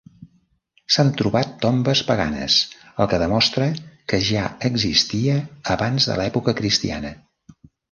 [0.93, 2.55] S'han trobat tombes paganes
[3.03, 3.69] el que demostra
[4.15, 5.39] que ja existia
[5.77, 7.17] abans de l'època cristiana.